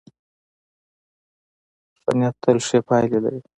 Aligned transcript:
ښه 1.99 2.11
نیت 2.19 2.35
تل 2.43 2.57
ښې 2.67 2.79
پایلې 2.87 3.19
لري. 3.23 3.41